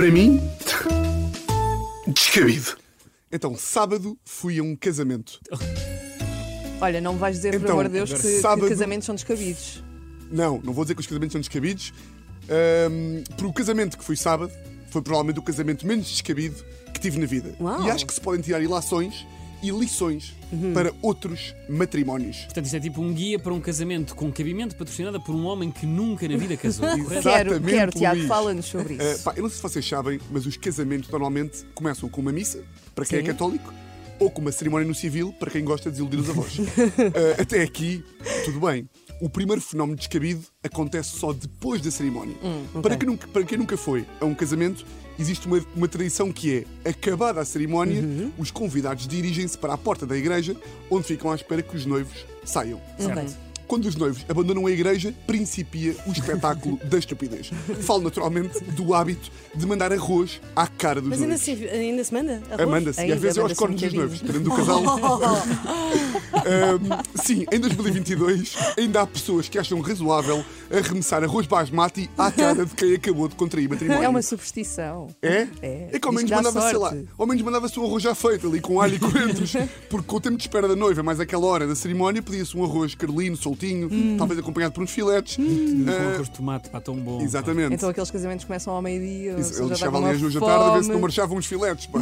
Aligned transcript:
Para 0.00 0.10
mim, 0.10 0.40
descabido. 2.08 2.74
Então, 3.30 3.54
sábado 3.54 4.16
fui 4.24 4.58
a 4.58 4.62
um 4.62 4.74
casamento. 4.74 5.38
Olha, 6.80 7.02
não 7.02 7.12
me 7.12 7.18
vais 7.18 7.36
dizer, 7.36 7.50
por 7.50 7.60
Então, 7.60 7.72
amor 7.72 7.84
de 7.88 7.92
Deus, 7.92 8.10
que, 8.10 8.18
que 8.18 8.40
sábado- 8.40 8.66
casamentos 8.66 9.04
são 9.04 9.14
descabidos. 9.14 9.84
Não, 10.32 10.58
não 10.64 10.72
vou 10.72 10.84
dizer 10.86 10.94
que 10.94 11.02
os 11.02 11.06
casamentos 11.06 11.32
são 11.32 11.40
descabidos. 11.42 11.92
Ahm, 12.48 13.24
porque 13.28 13.46
o 13.46 13.52
casamento 13.52 13.98
que 13.98 14.02
fui 14.02 14.16
sábado 14.16 14.50
foi 14.90 15.02
provavelmente 15.02 15.38
o 15.38 15.42
casamento 15.42 15.86
menos 15.86 16.08
descabido 16.08 16.56
que 16.94 16.98
tive 16.98 17.18
na 17.18 17.26
vida. 17.26 17.54
Uau. 17.60 17.84
E 17.84 17.90
acho 17.90 18.06
que 18.06 18.14
se 18.14 18.22
podem 18.22 18.40
tirar 18.40 18.62
ilações 18.62 19.26
e 19.62 19.70
lições 19.70 20.34
Uhum. 20.52 20.72
para 20.74 20.92
outros 21.00 21.54
matrimónios. 21.68 22.38
Portanto, 22.38 22.64
isto 22.64 22.76
é 22.76 22.80
tipo 22.80 23.00
um 23.00 23.12
guia 23.14 23.38
para 23.38 23.54
um 23.54 23.60
casamento 23.60 24.16
com 24.16 24.32
cabimento 24.32 24.74
patrocinado 24.74 25.20
por 25.20 25.32
um 25.32 25.44
homem 25.46 25.70
que 25.70 25.86
nunca 25.86 26.26
na 26.26 26.36
vida 26.36 26.56
casou. 26.56 26.88
Quero, 27.22 27.52
Exatamente, 27.54 27.70
quero, 27.70 27.92
Tiago, 27.92 28.26
fala-nos 28.26 28.66
sobre 28.66 28.96
Ah, 28.98 29.12
isso. 29.12 29.22
pá, 29.22 29.32
eu 29.36 29.42
não 29.44 29.48
sei 29.48 29.56
se 29.58 29.62
vocês 29.62 29.88
sabem, 29.88 30.18
mas 30.28 30.46
os 30.46 30.56
casamentos 30.56 31.08
normalmente 31.08 31.64
começam 31.72 32.08
com 32.08 32.20
uma 32.20 32.32
missa, 32.32 32.64
para 32.96 33.04
quem 33.04 33.20
Sim. 33.20 33.24
é 33.24 33.26
católico, 33.28 33.72
ou 34.18 34.28
com 34.28 34.40
uma 34.40 34.50
cerimónia 34.50 34.88
no 34.88 34.94
civil, 34.94 35.32
para 35.38 35.52
quem 35.52 35.64
gosta 35.64 35.88
de 35.88 35.92
desiludir 35.98 36.18
os 36.18 36.28
avós. 36.30 36.58
Ah, 36.58 37.40
até 37.42 37.62
aqui, 37.62 38.04
tudo 38.44 38.58
bem. 38.66 38.88
O 39.20 39.28
primeiro 39.28 39.60
fenómeno 39.60 39.96
descabido 39.98 40.42
acontece 40.62 41.10
só 41.18 41.32
depois 41.32 41.80
da 41.82 41.90
cerimónia. 41.90 42.34
Hum, 42.42 42.80
para, 42.80 42.96
quem 42.96 43.06
nunca, 43.06 43.28
para 43.28 43.42
quem 43.44 43.58
nunca 43.58 43.76
foi 43.76 44.06
a 44.20 44.24
um 44.24 44.34
casamento, 44.34 44.84
existe 45.18 45.46
uma, 45.46 45.62
uma 45.76 45.86
tradição 45.86 46.32
que 46.32 46.64
é, 46.84 46.88
acabada 46.88 47.40
a 47.40 47.44
cerimónia, 47.44 48.00
Uhum. 48.00 48.32
os 48.38 48.50
convidados 48.50 49.06
dirigem-se 49.06 49.58
para 49.58 49.74
a 49.74 49.78
porta 49.78 50.06
da 50.06 50.16
igreja, 50.16 50.56
onde 50.90 51.06
ficam 51.06 51.30
à 51.30 51.34
espera 51.34 51.62
que 51.62 51.76
os 51.76 51.84
noivos 51.84 52.24
saiam. 52.44 52.80
Ok. 52.98 53.28
Quando 53.70 53.84
os 53.84 53.94
noivos 53.94 54.26
abandonam 54.28 54.66
a 54.66 54.70
igreja, 54.72 55.14
principia 55.28 55.94
o 56.04 56.10
espetáculo 56.10 56.76
da 56.90 56.98
estupidez. 56.98 57.52
Falo 57.82 58.02
naturalmente 58.02 58.58
do 58.64 58.92
hábito 58.92 59.30
de 59.54 59.64
mandar 59.64 59.92
arroz 59.92 60.40
à 60.56 60.66
cara 60.66 61.00
dos 61.00 61.08
Mas 61.08 61.22
ainda 61.22 61.36
noivos. 61.36 61.44
se, 61.44 61.68
ainda 61.68 62.02
se 62.02 62.12
manda? 62.12 62.42
Arroz? 62.50 62.60
Amanda-se, 62.60 62.98
e 62.98 63.02
Ainda 63.04 63.14
às 63.14 63.20
vezes 63.20 63.36
é 63.38 63.40
aos 63.40 63.44
manda-se 63.44 63.60
cornos 63.60 63.80
um 63.80 63.86
dos 63.86 63.94
noivos, 63.94 64.20
dependendo 64.22 64.50
do 64.50 64.56
casal. 64.56 64.82
Ahm, 66.40 67.02
sim, 67.22 67.44
em 67.52 67.60
2022 67.60 68.56
ainda 68.76 69.02
há 69.02 69.06
pessoas 69.06 69.48
que 69.48 69.58
acham 69.58 69.80
razoável 69.80 70.44
arremessar 70.70 71.22
arroz 71.22 71.46
basmati 71.46 72.08
à 72.16 72.30
cara 72.30 72.64
de 72.64 72.74
quem 72.74 72.94
acabou 72.94 73.28
de 73.28 73.34
contrair 73.34 73.68
matrimónio. 73.68 74.02
É 74.02 74.08
uma 74.08 74.22
superstição. 74.22 75.08
É? 75.20 75.48
É. 75.60 75.88
É 75.92 75.98
que 75.98 76.06
ao 76.06 76.14
menos 76.14 76.30
mandava, 76.30 76.60
sei 76.62 76.78
lá, 76.78 76.90
sorte. 76.90 77.08
ao 77.18 77.26
menos 77.26 77.42
mandava-se 77.42 77.78
um 77.78 77.84
arroz 77.84 78.02
já 78.02 78.14
feito 78.14 78.46
ali 78.46 78.60
com 78.60 78.80
alho 78.80 78.94
e 78.94 78.98
coentros, 78.98 79.52
porque 79.90 80.06
com 80.06 80.16
o 80.16 80.20
tempo 80.20 80.36
de 80.36 80.42
espera 80.44 80.66
da 80.68 80.76
noiva, 80.76 81.02
mais 81.02 81.20
aquela 81.20 81.46
hora 81.46 81.66
da 81.66 81.74
cerimónia, 81.74 82.22
pedia-se 82.22 82.56
um 82.56 82.64
arroz 82.64 82.94
carolino, 82.94 83.36
Hum. 83.66 84.16
talvez 84.18 84.38
acompanhado 84.40 84.72
por 84.74 84.82
uns 84.82 84.90
filetes. 84.90 85.36
Com 85.36 85.42
Ah, 85.88 86.14
arroz 86.14 86.28
de 86.28 86.34
tomate, 86.36 86.68
pá, 86.70 86.80
tão 86.80 86.96
bom. 86.96 87.20
exatamente. 87.22 87.74
Então 87.74 87.88
aqueles 87.88 88.10
casamentos 88.10 88.44
começam 88.44 88.72
ao 88.74 88.82
meio-dia. 88.82 89.32
Ele 89.32 89.68
deixava 89.68 89.98
ali 89.98 90.10
às 90.10 90.20
duas 90.20 90.34
da 90.34 90.40
tarde 90.40 90.64
a 90.64 90.74
ver 90.76 90.84
se 90.84 90.90
não 90.90 91.00
marchavam 91.00 91.36
uns 91.38 91.46
filetes. 91.46 91.86
Pá. 91.86 92.00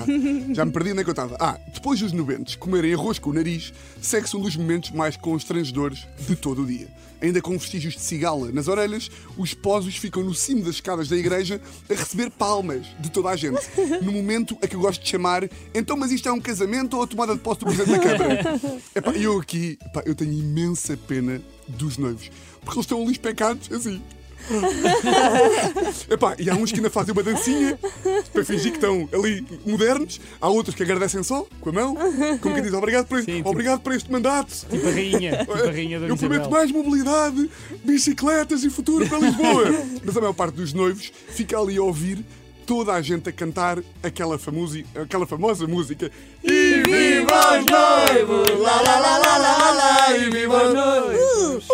Já 0.53 0.65
me 0.65 0.73
perdi 0.73 0.93
onde 0.93 1.01
é 1.01 1.05
que 1.05 1.11
eu 1.11 1.13
estava. 1.13 1.37
Ah, 1.41 1.59
depois 1.73 2.01
dos 2.01 2.13
nubentes 2.13 2.57
comerem 2.57 2.93
arroz 2.95 3.19
com 3.19 3.31
o 3.31 3.33
nariz, 3.33 3.73
segue-se 4.01 4.37
um 4.37 4.41
dos 4.41 4.57
momentos 4.57 4.91
mais 4.91 5.17
constrangedores 5.17 6.07
de 6.27 6.37
todo 6.37 6.63
o 6.63 6.67
dia. 6.67 6.89
Ainda 7.21 7.43
com 7.43 7.51
vestígios 7.59 7.95
de 7.95 8.01
cigala 8.01 8.53
nas 8.53 8.69
orelhas, 8.69 9.11
os 9.37 9.49
esposos 9.49 9.97
ficam 9.97 10.23
no 10.23 10.33
cimo 10.33 10.63
das 10.63 10.77
escadas 10.77 11.09
da 11.09 11.17
igreja 11.17 11.61
a 11.91 11.95
receber 11.95 12.31
palmas 12.31 12.87
de 13.01 13.11
toda 13.11 13.31
a 13.31 13.35
gente. 13.37 13.59
No 14.03 14.13
momento 14.13 14.57
a 14.63 14.69
que 14.69 14.77
eu 14.77 14.81
gosto 14.81 15.03
de 15.03 15.09
chamar, 15.11 15.49
então, 15.75 15.97
mas 15.97 16.13
isto 16.13 16.29
é 16.29 16.33
um 16.33 16.41
casamento 16.41 16.97
ou 16.97 17.03
a 17.03 17.07
tomada 17.09 17.35
de 17.35 17.41
posse 17.41 17.59
do 17.59 17.67
Presidente 17.67 17.91
da 17.91 17.99
Câmara? 17.99 18.61
Epá, 18.95 19.11
eu 19.13 19.37
aqui, 19.37 19.77
epá, 19.85 20.03
eu 20.07 20.15
tenho 20.15 20.33
imensa 20.33 20.97
pena 21.09 21.43
dos 21.67 21.99
noivos, 21.99 22.31
porque 22.61 22.77
eles 22.79 22.85
estão 22.85 23.03
ali 23.03 23.13
especados, 23.13 23.71
assim. 23.73 24.03
Epá, 26.11 26.35
e 26.39 26.49
há 26.49 26.55
uns 26.55 26.71
que 26.71 26.79
ainda 26.79 26.89
fazem 26.91 27.13
uma 27.13 27.23
dancinha 27.23 27.79
para 28.33 28.45
fingir 28.45 28.71
que 28.71 28.79
estão 28.79 29.09
ali 29.13 29.45
modernos, 29.67 30.21
há 30.41 30.49
outros 30.49 30.75
que 30.75 30.83
agradecem 30.83 31.23
só, 31.23 31.47
com 31.61 31.71
a 31.71 31.73
mão, 31.73 31.95
como 32.41 32.55
quem 32.55 32.63
diz 32.63 32.73
obrigado 32.73 33.07
por, 33.07 33.19
este, 33.19 33.31
Sim, 33.31 33.37
tipo- 33.39 33.51
obrigado 33.51 33.81
por 33.81 33.93
este 33.93 34.11
mandato. 34.11 34.55
Tipo 34.71 34.87
a 34.89 34.91
rainha, 34.91 35.39
tipo 35.39 35.53
a 35.53 35.57
rainha 35.71 36.01
da 36.01 36.07
Eu 36.07 36.15
Isabel. 36.15 36.31
prometo 36.31 36.51
mais 36.51 36.71
mobilidade, 36.73 37.51
bicicletas 37.85 38.65
e 38.65 38.71
futuro 38.71 39.07
para 39.07 39.19
Lisboa. 39.19 39.65
Mas 40.05 40.17
a 40.17 40.21
maior 40.21 40.33
parte 40.35 40.55
dos 40.55 40.73
noivos 40.73 41.13
fica 41.31 41.59
ali 41.59 41.77
a 41.77 41.83
ouvir 41.83 42.25
toda 42.69 42.93
a 42.93 43.01
gente 43.01 43.31
a 43.31 43.33
cantar 43.33 43.79
aquela, 44.03 44.39
famosa, 44.39 44.79
aquela 44.95 45.27
famosa 45.27 45.67
música. 45.67 46.11
E 46.45 46.83
viva 46.87 47.59
os 47.59 47.65
noivos! 47.65 48.61
Lá, 48.61 48.83
lá, 48.83 49.01
lá, 49.01 49.19
lá, 49.19 49.39
lá, 49.39 49.71
lá, 49.71 50.17
e 50.19 50.29
viva 50.31 50.69
os 50.69 50.75
noivos! 50.75 51.65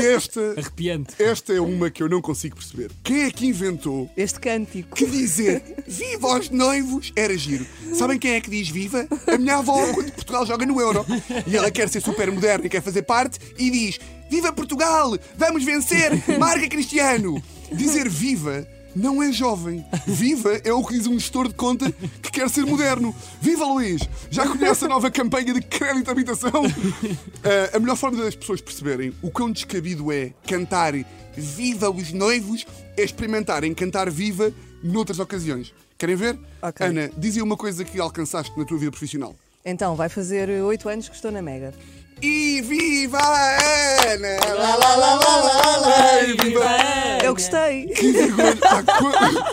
E 0.00 0.06
esta, 0.06 0.54
Arrepiante. 0.58 1.14
esta 1.22 1.52
é 1.52 1.60
uma 1.60 1.90
que 1.90 2.02
eu 2.02 2.08
não 2.08 2.20
consigo 2.20 2.56
perceber. 2.56 2.90
Quem 3.04 3.22
é 3.22 3.30
que 3.30 3.46
inventou 3.46 4.10
Este 4.16 4.40
cântico. 4.40 4.96
que 4.96 5.06
dizer 5.06 5.62
viva 5.86 6.34
aos 6.34 6.50
noivos 6.50 7.12
era 7.14 7.36
giro. 7.38 7.64
Sabem 7.94 8.18
quem 8.18 8.32
é 8.32 8.40
que 8.40 8.50
diz 8.50 8.68
viva? 8.68 9.06
A 9.28 9.38
minha 9.38 9.58
avó, 9.58 9.78
quando 9.94 10.10
Portugal 10.10 10.44
joga 10.44 10.66
no 10.66 10.80
Euro. 10.80 11.06
E 11.46 11.56
ela 11.56 11.70
quer 11.70 11.88
ser 11.88 12.00
super 12.00 12.32
moderna 12.32 12.66
e 12.66 12.68
quer 12.68 12.82
fazer 12.82 13.02
parte 13.02 13.38
e 13.56 13.70
diz: 13.70 14.00
Viva 14.28 14.52
Portugal! 14.52 15.16
Vamos 15.36 15.62
vencer! 15.62 16.10
Marca 16.36 16.68
Cristiano! 16.68 17.40
Dizer 17.72 18.08
viva. 18.08 18.66
Não 18.94 19.22
é 19.22 19.32
jovem. 19.32 19.84
Viva 20.06 20.60
é 20.64 20.72
o 20.72 20.84
que 20.84 20.94
diz 20.94 21.06
um 21.06 21.18
gestor 21.18 21.48
de 21.48 21.54
conta 21.54 21.90
que 22.22 22.30
quer 22.30 22.48
ser 22.50 22.66
moderno. 22.66 23.14
Viva 23.40 23.64
Luís! 23.64 24.02
Já 24.30 24.46
conhece 24.46 24.84
a 24.84 24.88
nova 24.88 25.10
campanha 25.10 25.54
de 25.54 25.62
crédito 25.62 26.04
de 26.04 26.10
habitação? 26.10 26.50
Ah, 27.42 27.76
a 27.76 27.78
melhor 27.78 27.96
forma 27.96 28.22
das 28.22 28.34
pessoas 28.34 28.60
perceberem 28.60 29.12
o 29.22 29.30
quão 29.30 29.50
descabido 29.50 30.12
é 30.12 30.32
cantar 30.46 30.94
Viva 31.34 31.90
os 31.90 32.12
noivos 32.12 32.66
é 32.96 33.02
experimentarem 33.02 33.72
cantar 33.74 34.10
Viva 34.10 34.52
noutras 34.82 35.18
ocasiões. 35.18 35.72
Querem 35.96 36.16
ver? 36.16 36.38
Ok. 36.60 36.86
Ana, 36.86 37.10
dizia 37.16 37.42
uma 37.42 37.56
coisa 37.56 37.84
que 37.84 38.00
alcançaste 38.00 38.56
na 38.58 38.64
tua 38.64 38.78
vida 38.78 38.90
profissional. 38.90 39.34
Então, 39.64 39.94
vai 39.94 40.08
fazer 40.08 40.50
oito 40.62 40.88
anos 40.88 41.08
que 41.08 41.14
estou 41.14 41.30
na 41.30 41.40
Mega. 41.40 41.72
E 42.20 42.60
viva 42.62 43.18
a 43.18 44.12
Ana! 44.12 44.36
Lá, 44.54 44.76
lá, 44.76 44.96
lá, 44.96 45.14
lá, 45.14 45.36
lá, 45.36 45.76
lá, 45.76 46.22
e 46.22 46.36
viva 46.36 46.64
gostei. 47.50 47.86
Que 47.94 48.12
vergonha! 48.12 49.44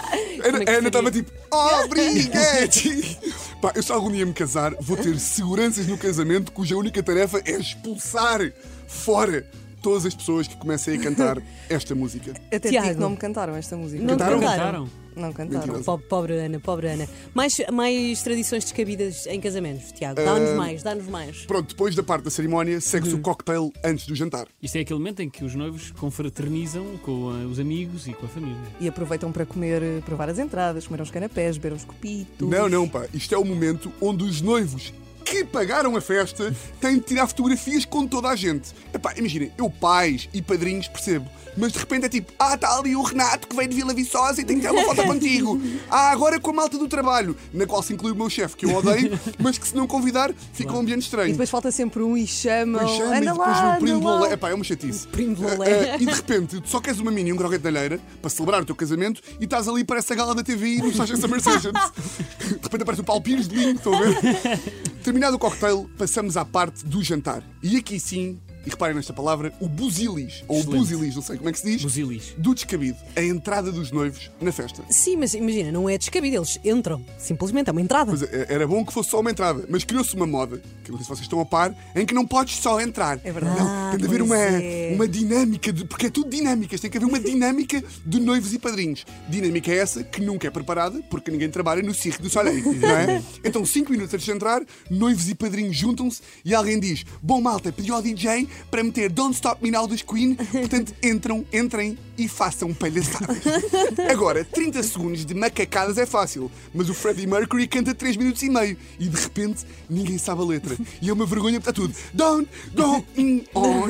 Ana- 0.44 0.63
é 0.66 0.88
estava 0.88 1.11
tipo, 1.11 1.31
obrigado! 1.51 3.19
Pá, 3.61 3.73
eu 3.75 3.83
se 3.83 3.91
algum 3.91 4.09
dia 4.11 4.25
me 4.25 4.33
casar, 4.33 4.73
vou 4.79 4.95
ter 4.95 5.19
seguranças 5.19 5.85
no 5.85 5.97
casamento 5.97 6.51
cuja 6.51 6.78
única 6.78 7.03
tarefa 7.03 7.41
é 7.45 7.51
expulsar 7.59 8.39
fora 8.88 9.45
todas 9.81 10.06
as 10.06 10.13
pessoas 10.16 10.47
que 10.47 10.56
comecem 10.57 10.97
a 10.97 11.01
cantar 11.01 11.41
esta 11.69 11.94
música. 11.95 12.34
Até 12.53 12.69
Tiago. 12.69 12.85
digo 12.88 12.95
que 12.97 13.01
não 13.01 13.09
me 13.12 13.17
cantaram 13.17 13.56
esta 13.56 13.75
música. 13.78 14.01
Não 14.03 14.09
Cantaram? 14.17 14.40
cantaram? 14.40 14.90
Não 15.16 15.34
cantaram. 15.34 15.84
Pobre, 15.84 16.06
pobre 16.07 16.34
Ana, 16.40 16.59
pobre 16.62 16.88
Ana. 16.88 17.07
Mais, 17.34 17.57
mais 17.73 18.22
tradições 18.23 18.63
descabidas 18.63 19.25
em 19.28 19.41
casamentos, 19.41 19.91
Tiago. 19.91 20.16
Dá-nos 20.16 20.56
mais, 20.56 20.81
dá-nos 20.84 21.07
mais. 21.07 21.45
Pronto, 21.45 21.67
depois 21.69 21.94
da 21.94 22.03
parte 22.03 22.23
da 22.23 22.29
cerimónia, 22.29 22.79
segue-se 22.79 23.13
Uhum. 23.13 23.19
o 23.19 23.23
cocktail 23.23 23.73
antes 23.84 24.06
do 24.07 24.16
jantar. 24.16 24.47
Isto 24.62 24.78
é 24.78 24.81
aquele 24.81 24.97
momento 25.00 25.22
em 25.22 25.29
que 25.29 25.44
os 25.44 25.56
noivos 25.56 25.91
confraternizam 25.91 26.85
com 27.03 27.29
ah, 27.31 27.47
os 27.47 27.59
amigos 27.59 28.07
e 28.07 28.13
com 28.13 28.25
a 28.28 28.29
família. 28.29 28.56
E 28.79 28.88
aproveitam 28.88 29.29
para 29.31 29.46
comer, 29.46 29.81
eh, 29.84 30.01
provar 30.06 30.29
as 30.29 30.40
entradas, 30.40 30.88
comer 30.88 31.01
uns 31.01 31.11
canapés, 31.11 31.57
beber 31.57 31.75
uns 31.75 31.84
copitos. 31.84 32.47
Não, 32.47 32.69
não, 32.69 32.88
pá. 32.88 33.06
Isto 33.13 33.35
é 33.35 33.38
o 33.38 33.44
momento 33.44 33.91
onde 34.00 34.23
os 34.23 34.40
noivos 34.41 34.94
que 35.29 35.45
pagaram 35.45 35.95
a 35.95 36.01
festa 36.01 36.53
têm 36.81 36.95
de 36.95 37.01
tirar 37.01 37.28
fotografias 37.28 37.85
com 37.85 38.07
toda 38.07 38.29
a 38.29 38.35
gente. 38.35 38.72
Epá, 38.94 39.13
imaginem, 39.16 39.51
eu 39.57 39.69
pais 39.69 40.28
e 40.34 40.41
padrinhos 40.41 40.88
percebo, 40.88 41.29
mas 41.56 41.72
de 41.72 41.79
repente 41.79 42.06
é 42.06 42.09
tipo, 42.09 42.31
ah, 42.40 42.56
está 42.56 42.78
ali 42.78 42.95
o 42.95 43.01
Renato 43.03 43.47
que 43.47 43.56
veio 43.56 43.69
de 43.69 43.75
Vila 43.75 43.94
Viçosa 43.94 44.41
e 44.41 44.45
tem 44.45 44.56
que 44.56 44.62
tirar 44.62 44.73
uma 44.73 44.84
foto 44.84 45.03
contigo. 45.03 45.59
Ah, 45.91 46.12
agora 46.12 46.40
com 46.40 46.51
a 46.51 46.53
malta 46.53 46.78
do 46.78 46.88
trabalho, 46.88 47.35
na 47.53 47.66
qual 47.66 47.81
se 47.81 47.94
inclui 47.94 48.12
o 48.12 48.16
meu 48.16 48.29
chefe, 48.29 48.56
que 48.56 48.66
eu 48.66 48.75
odeio, 48.75 49.19
mas 49.40 49.57
que 49.57 49.67
se 49.67 49.75
não 49.75 49.88
convidar 49.88 50.31
fica 50.53 50.72
um 50.73 50.79
ambiente 50.79 51.01
E 51.01 51.06
estranho. 51.06 51.31
depois 51.31 51.50
falta 51.50 51.72
sempre 51.72 52.01
um 52.03 52.16
e 52.16 52.28
chamam. 52.28 52.88
Chama 52.88 53.17
e 53.17 53.22
depois 53.22 53.38
lá, 53.38 53.75
o 53.75 53.79
primo 53.79 54.00
do. 54.00 54.25
Epá, 54.25 54.50
é 54.50 54.53
uma 54.53 54.63
chatice. 54.63 55.07
Primo 55.07 55.35
do 55.35 55.47
Ah, 55.47 55.53
Lolé. 55.53 55.91
ah, 55.94 55.96
e 56.00 56.06
de 56.06 56.11
repente, 56.11 56.61
tu 56.61 56.69
só 56.69 56.79
queres 56.79 57.00
uma 57.00 57.11
mini, 57.11 57.34
um 57.34 57.38
croquete 57.38 57.61
de 57.61 57.67
alheira 57.67 58.00
para 58.22 58.29
celebrar 58.29 58.61
o 58.61 58.66
teu 58.66 58.75
casamento 58.75 59.22
e 59.40 59.46
estás 59.46 59.67
ali 59.67 59.84
para 59.84 60.00
essa 60.00 60.13
gala 60.16 60.35
da 60.35 60.44
TV 60.44 60.75
no 60.78 60.93
Sasha 60.93 61.16
Summer 61.17 61.41
Sessions. 61.41 61.73
De 62.49 62.64
repente 62.64 62.81
aparece 62.81 63.02
o 63.02 63.05
Paulo 63.05 63.22
Pires 63.22 63.47
de 63.47 63.55
linho, 63.55 63.76
estão 63.76 63.93
a 63.93 63.99
ver? 64.02 64.17
Terminado 65.09 65.38
o 65.38 65.40
cocktail, 65.40 65.90
passamos 65.97 66.38
à 66.38 66.46
parte 66.46 66.85
do 66.85 67.03
jantar. 67.03 67.41
E 67.64 67.78
aqui 67.78 68.00
sim, 68.00 68.40
e 68.66 68.70
reparem 68.70 68.96
nesta 68.96 69.14
palavra, 69.14 69.53
o 69.59 69.67
busilis, 69.67 70.44
ou 70.47 70.58
o 70.58 70.59
Excelente. 70.59 70.79
busilis, 70.79 71.16
não 71.16 71.22
sei 71.22 71.38
como 71.38 71.50
é 71.50 71.52
que 71.52 71.59
se 71.59 71.72
diz, 71.72 71.82
Busilis. 71.82 72.34
do 72.38 72.53
descabido, 72.53 72.97
a 73.16 73.23
entrada 73.23 73.72
dos 73.72 73.91
noivos 73.91 74.29
na 74.41 74.52
festa. 74.52 74.84
Sim, 74.90 75.17
mas 75.17 75.34
imagina, 75.34 75.72
não 75.72 75.90
é 75.90 75.97
descabido, 75.97 76.38
eles 76.38 76.59
entram. 76.64 77.03
Simplesmente 77.17 77.70
é 77.70 77.72
uma 77.72 77.82
entrada. 77.82 78.11
Pois 78.11 78.23
é, 78.23 78.47
era 78.50 78.67
bom 78.67 78.85
que 78.85 78.91
fosse 78.91 79.09
só 79.09 79.20
uma 79.20 79.32
entrada, 79.32 79.66
mas 79.70 79.84
criou-se 79.84 80.16
uma 80.16 80.28
moda, 80.28 80.61
que 80.84 80.91
eu 80.91 80.94
não 80.94 80.97
sei 80.97 81.06
se 81.06 81.09
vocês 81.09 81.22
estão 81.22 81.40
a 81.40 81.46
par, 81.46 81.73
em 81.96 82.06
que 82.06 82.14
não 82.14 82.26
podes 82.26 82.58
só 82.58 82.79
entrar. 82.82 83.20
É 83.23 83.32
verdade. 83.32 83.59
Não, 83.59 83.91
tem 83.91 84.00
de 84.00 84.06
haver 84.06 84.22
uma, 84.22 84.38
é. 84.38 84.91
uma 84.94 85.08
dinâmica, 85.08 85.72
de, 85.72 85.85
porque 85.85 86.08
é 86.08 86.09
tudo 86.09 86.29
dinâmicas, 86.29 86.82
tem 86.82 86.90
que 86.90 86.97
haver 86.97 87.08
uma 87.08 87.20
dinâmica 87.20 87.84
de 88.05 88.20
noivos 88.20 88.53
e 88.53 88.59
padrinhos. 88.59 89.05
Dinâmica 89.28 89.72
é 89.72 89.78
essa 89.78 90.03
que 90.03 90.22
nunca 90.22 90.47
é 90.47 90.52
preparada, 90.52 91.02
porque 91.09 91.32
ninguém 91.32 91.50
trabalha 91.50 91.82
no 91.82 91.94
Cirque 91.94 92.22
do 92.22 92.29
Soleil, 92.29 92.64
não 92.76 92.90
é? 92.90 93.23
Então, 93.44 93.66
cinco 93.66 93.91
minutos 93.91 94.14
antes 94.14 94.26
de 94.26 94.32
entrar, 94.32 94.62
noivos 94.90 95.29
e 95.29 95.35
padrinhos 95.35 95.76
juntam-se 95.76 96.22
e 96.44 96.53
alguém 96.53 96.79
diz: 96.79 97.05
Bom, 97.22 97.40
malta, 97.41 97.72
pediu 97.72 97.96
ao 97.96 98.02
DJ 98.02 98.48
para 98.69 98.84
meter 98.84 99.09
Don't 99.09 99.34
Stop 99.34 99.61
Me 99.61 99.72
Now 99.72 99.87
dos 99.87 100.01
Queen, 100.01 100.35
portanto, 100.51 100.93
entram, 101.01 101.46
entrem 101.51 101.97
e 102.19 102.27
façam 102.27 102.73
palhaçadas. 102.73 103.37
Agora, 104.11 104.43
30 104.43 104.83
segundos 104.83 105.25
de 105.25 105.33
macacadas 105.33 105.97
é 105.97 106.05
fácil, 106.05 106.51
mas 106.73 106.89
o 106.89 106.93
Freddie 106.93 107.25
Mercury 107.25 107.67
canta 107.67 107.95
3 107.95 108.17
minutos 108.17 108.43
e 108.43 108.49
meio 108.49 108.77
e 108.99 109.07
de 109.07 109.19
repente 109.21 109.66
ninguém 109.89 110.17
sabe 110.17 110.41
a 110.41 110.45
letra. 110.45 110.75
E 111.01 111.09
é 111.09 111.13
uma 111.13 111.25
vergonha 111.25 111.59
porque 111.61 111.71
está 111.71 111.81
tudo. 111.81 111.95
Down, 112.13 112.45
down, 112.73 113.03
in, 113.17 113.43
on, 113.55 113.87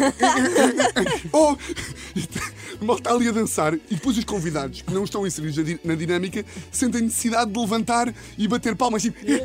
oh. 1.33 1.57
O 2.81 2.85
mal 2.85 2.97
está 2.97 3.11
ali 3.11 3.27
a 3.27 3.31
dançar 3.31 3.73
e 3.73 3.79
depois 3.95 4.17
os 4.17 4.23
convidados 4.23 4.81
que 4.81 4.93
não 4.93 5.03
estão 5.03 5.25
inseridos 5.25 5.57
na 5.57 5.63
di- 5.63 5.79
na 5.83 5.95
dinâmica 5.95 6.45
sentem 6.71 7.01
necessidade 7.01 7.51
de 7.51 7.59
levantar 7.59 8.13
e 8.37 8.47
bater 8.47 8.75
palmas 8.75 9.01
tipo, 9.01 9.17
e 9.25 9.41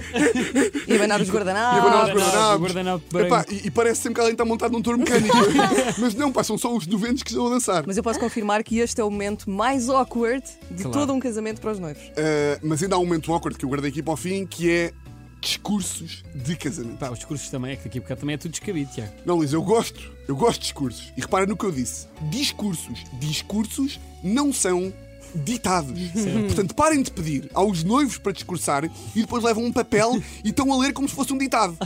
E 0.86 0.94
abanar 0.96 1.20
os 1.20 1.30
guardanapos. 1.30 1.78
abanar 1.80 2.04
os 2.04 2.10
guardanapo, 2.12 2.62
guardanapos. 2.64 3.08
guardanapo. 3.12 3.18
Epá, 3.18 3.44
e, 3.50 3.66
e 3.66 3.70
parece 3.70 4.02
sempre 4.02 4.14
que 4.16 4.20
alguém 4.20 4.34
está 4.34 4.44
montado 4.44 4.72
num 4.72 4.82
touro 4.82 4.98
mecânico. 4.98 5.34
Mas 5.98 6.14
não, 6.14 6.30
pá, 6.30 6.44
são 6.44 6.56
só 6.58 6.74
os 6.74 6.86
90 6.86 7.24
que 7.24 7.30
estão 7.30 7.46
a 7.46 7.50
dançar. 7.50 7.84
Mas 7.86 7.96
eu 7.96 8.02
posso 8.02 8.20
confirmar 8.20 8.62
que 8.62 8.73
este 8.78 9.00
é 9.00 9.04
o 9.04 9.10
momento 9.10 9.48
mais 9.50 9.88
awkward 9.88 10.44
de 10.70 10.82
Claro. 10.84 10.98
todo 10.98 11.12
um 11.12 11.20
casamento 11.20 11.60
para 11.60 11.72
os 11.72 11.78
noivos. 11.78 12.02
Uh, 12.02 12.60
mas 12.62 12.82
ainda 12.82 12.96
há 12.96 12.98
um 12.98 13.04
momento 13.04 13.32
awkward 13.32 13.58
que 13.58 13.64
eu 13.64 13.68
guardei 13.68 13.90
aqui 13.90 14.02
para 14.02 14.12
o 14.14 14.16
fim, 14.16 14.46
que 14.46 14.70
é 14.70 14.92
discursos 15.40 16.24
de 16.34 16.56
casamento. 16.56 16.96
Pá, 16.98 17.10
os 17.10 17.18
discursos 17.18 17.50
também, 17.50 17.72
é 17.72 17.76
que 17.76 17.84
daqui 17.84 17.98
a 17.98 18.00
bocado 18.00 18.20
também 18.20 18.34
é 18.34 18.38
tudo 18.38 18.52
descabido, 18.52 18.90
Tiago. 18.92 19.12
Não, 19.26 19.40
Liz, 19.40 19.52
eu 19.52 19.62
gosto. 19.62 20.10
Eu 20.26 20.34
gosto 20.34 20.60
de 20.60 20.64
discursos. 20.66 21.12
E 21.16 21.20
repara 21.20 21.44
no 21.44 21.54
que 21.56 21.64
eu 21.64 21.70
disse. 21.70 22.06
Discursos. 22.30 23.04
Discursos 23.20 24.00
não 24.22 24.52
são 24.52 24.92
ditados. 25.34 25.98
Portanto, 26.46 26.74
parem 26.74 27.02
de 27.02 27.10
pedir 27.10 27.50
aos 27.54 27.82
noivos 27.82 28.18
para 28.18 28.32
discursar 28.32 28.84
e 28.84 29.20
depois 29.20 29.42
levam 29.42 29.64
um 29.64 29.72
papel 29.72 30.22
e 30.44 30.50
estão 30.50 30.72
a 30.72 30.78
ler 30.78 30.92
como 30.92 31.08
se 31.08 31.14
fosse 31.14 31.32
um 31.32 31.38
ditado. 31.38 31.76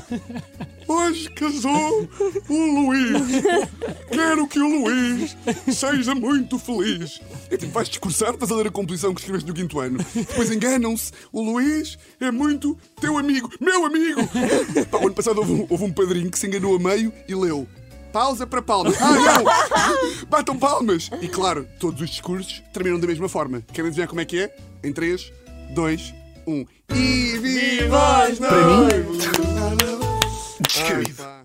Hoje 0.86 1.30
casou 1.30 2.08
o 2.48 2.54
Luís. 2.54 3.42
Quero 4.10 4.46
que 4.46 4.58
o 4.58 4.66
Luís 4.66 5.36
seja 5.70 6.14
muito 6.14 6.58
feliz. 6.58 7.20
É 7.50 7.56
tipo, 7.56 7.72
vais 7.72 7.88
discursar, 7.88 8.32
estás 8.32 8.50
a 8.50 8.54
ler 8.56 8.68
a 8.68 8.70
composição 8.70 9.12
que 9.14 9.20
escreveste 9.20 9.48
no 9.48 9.54
quinto 9.54 9.80
ano. 9.80 9.98
Depois 10.14 10.50
enganam-se. 10.50 11.12
O 11.30 11.42
Luís 11.42 11.98
é 12.20 12.30
muito 12.30 12.76
teu 13.00 13.18
amigo. 13.18 13.50
Meu 13.60 13.84
amigo! 13.84 14.20
Pá, 14.90 14.98
o 14.98 15.06
ano 15.06 15.14
passado 15.14 15.38
houve 15.38 15.52
um, 15.52 15.66
houve 15.68 15.84
um 15.84 15.92
padrinho 15.92 16.30
que 16.30 16.38
se 16.38 16.46
enganou 16.46 16.74
a 16.76 16.78
meio 16.78 17.12
e 17.28 17.34
leu. 17.34 17.66
Pausa 18.12 18.46
para 18.46 18.62
palmas. 18.62 18.94
Ah, 19.00 19.12
não! 19.12 19.44
Batam 20.28 20.58
palmas! 20.58 21.10
E 21.20 21.28
claro, 21.28 21.66
todos 21.78 22.00
os 22.00 22.10
discursos 22.10 22.62
terminam 22.72 22.98
da 22.98 23.06
mesma 23.06 23.28
forma. 23.28 23.62
Querem 23.72 23.88
adivinhar 23.88 24.08
como 24.08 24.20
é 24.20 24.24
que 24.24 24.40
é? 24.40 24.56
Em 24.82 24.92
3, 24.92 25.32
2, 25.74 26.14
1. 26.46 26.64
E 26.94 27.38
viva 27.38 28.28
os 28.30 28.38
Para 28.38 28.66
mim? 28.66 28.88
Descabido. 30.60 31.37